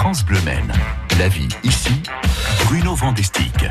[0.00, 0.72] France Bleu Maine.
[1.18, 1.92] La vie ici,
[2.64, 3.66] Bruno Vandestick.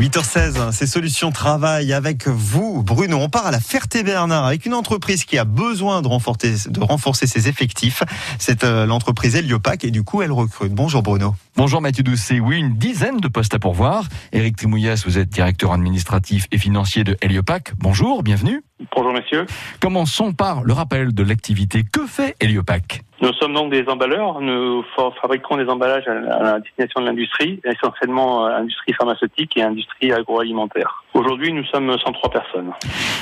[0.00, 3.18] 8h16, c'est Solutions Travail avec vous, Bruno.
[3.18, 7.28] On part à la Ferté-Bernard avec une entreprise qui a besoin de renforcer, de renforcer
[7.28, 8.02] ses effectifs.
[8.40, 10.72] C'est euh, l'entreprise Heliopac et du coup, elle recrute.
[10.72, 11.36] Bonjour Bruno.
[11.54, 12.40] Bonjour Mathieu Doucet.
[12.40, 14.06] Oui, une dizaine de postes à pourvoir.
[14.32, 17.74] Éric Trimouillas, vous êtes directeur administratif et financier de Heliopac.
[17.78, 18.64] Bonjour, bienvenue.
[18.96, 19.46] Bonjour messieurs.
[19.78, 21.84] Commençons par le rappel de l'activité.
[21.84, 23.04] Que fait Heliopac?
[23.20, 24.40] Nous sommes donc des emballeurs.
[24.40, 24.82] Nous
[25.20, 31.04] fabriquons des emballages à la destination de l'industrie, essentiellement euh, industrie pharmaceutique et industrie agroalimentaire.
[31.12, 32.70] Aujourd'hui, nous sommes 103 personnes.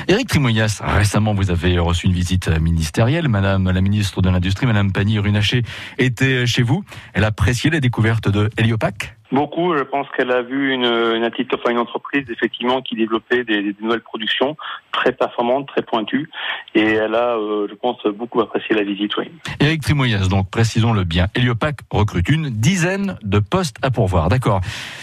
[0.06, 3.29] Éric Trimouillas, récemment, vous avez reçu une visite ministérielle.
[3.29, 5.62] Madame la ministre de l'Industrie, Madame Panny-Runacher,
[5.98, 6.84] était chez vous.
[7.12, 9.77] Elle a apprécié les découvertes de Heliopac Beaucoup.
[9.77, 14.57] Je pense qu'elle a vu une, une, entreprise effectivement qui développait des, des, nouvelles productions
[14.93, 16.31] très performantes, très pointues,
[16.75, 19.17] et elle a, euh, je pense, beaucoup apprécié la visite.
[19.17, 19.31] Oui.
[19.61, 24.29] Eric Trimoyas, donc précisons-le bien, Heliopac recrute une dizaine de postes à pourvoir.
[24.29, 24.61] D'accord.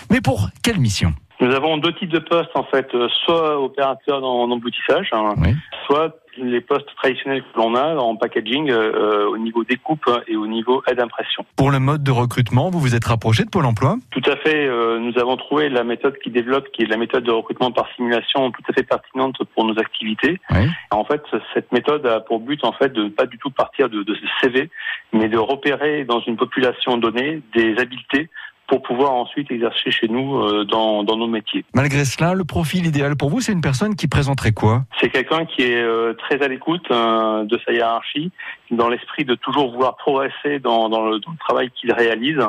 [0.10, 1.14] Mais pour quelle mission?
[1.42, 5.54] Nous avons deux types de postes en fait, euh, soit opérateur dans l'emboutissage, hein, oui.
[5.86, 10.48] soit les postes traditionnels que l'on a en packaging euh, au niveau découpe et au
[10.48, 11.46] niveau aide impression.
[11.56, 13.98] Pour le mode de recrutement, vous vous êtes rapproché de Pôle Emploi?
[14.12, 14.68] Tout à fait.
[14.68, 17.88] Euh, nous avons trouvé la méthode qui développe, qui est la méthode de recrutement par
[17.96, 20.40] simulation, tout à fait pertinente pour nos activités.
[20.52, 20.68] Oui.
[20.92, 21.22] En fait,
[21.54, 24.18] cette méthode a pour but en fait de ne pas du tout partir de, de
[24.42, 24.70] CV,
[25.14, 28.30] mais de repérer dans une population donnée des habiletés
[28.68, 31.66] pour pouvoir ensuite exercer chez nous euh, dans, dans, nos métiers.
[31.74, 35.46] Malgré cela, le profil idéal pour vous, c'est une personne qui présenterait quoi C'est quelqu'un
[35.46, 38.32] qui est euh, très à l'écoute euh, de sa hiérarchie,
[38.72, 42.40] dans l'esprit de toujours vouloir progresser dans, dans, le, dans le, travail qu'il réalise,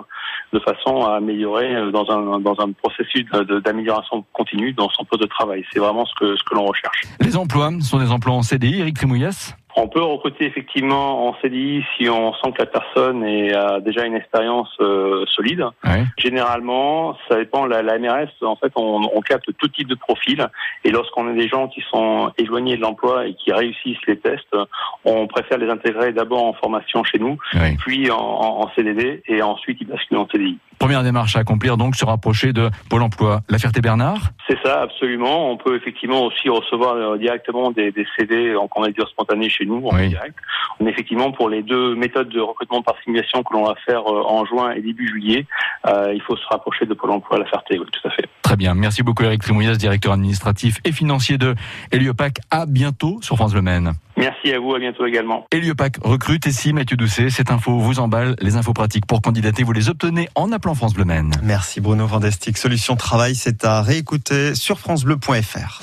[0.53, 3.25] de façon à améliorer dans un, dans un processus
[3.65, 5.65] d'amélioration continue dans son poste de travail.
[5.73, 7.03] C'est vraiment ce que, ce que l'on recherche.
[7.21, 9.57] Les emplois sont des emplois en CDI, Eric Trimouillas?
[9.77, 14.07] On peut recruter effectivement en CDI si on sent que la personne est, a déjà
[14.07, 15.65] une expérience euh, solide.
[15.85, 16.05] Ouais.
[16.17, 17.67] Généralement, ça dépend.
[17.67, 20.47] La, la MRS, en fait, on, on, capte tout type de profil.
[20.85, 24.57] Et lorsqu'on a des gens qui sont éloignés de l'emploi et qui réussissent les tests,
[25.05, 27.77] on préfère les intégrer d'abord en formation chez nous, ouais.
[27.79, 30.59] puis en, en, CDD et ensuite ils basculent en CDI.
[30.79, 33.41] Première démarche à accomplir, donc se rapprocher de Pôle Emploi.
[33.49, 35.51] La Ferté-Bernard C'est ça, absolument.
[35.51, 39.87] On peut effectivement aussi recevoir euh, directement des, des CD en candidature spontanée chez nous,
[39.87, 40.09] en oui.
[40.09, 40.37] direct.
[40.79, 44.23] On effectivement pour les deux méthodes de recrutement par simulation que l'on va faire euh,
[44.27, 45.47] en juin et début juillet,
[45.87, 48.29] euh, il faut se rapprocher de Pôle Emploi à La Ferté, oui, tout à fait.
[48.47, 48.75] Très bien.
[48.75, 51.57] Merci beaucoup Eric Trimouillas, directeur administratif et financier de
[51.91, 52.39] Heliopac.
[52.53, 53.95] À bientôt sur France Le Maine.
[54.17, 55.49] Merci à vous, à bientôt également.
[55.51, 57.29] Heliopac recrute ici Mathieu Doucet.
[57.29, 58.37] Cette info vous emballe.
[58.41, 61.33] Les infos pratiques pour candidater, vous les obtenez en appelant France Bleu Maine.
[61.43, 62.57] Merci Bruno Vandestic.
[62.57, 65.83] Solution Travail, c'est à réécouter sur francebleu.fr.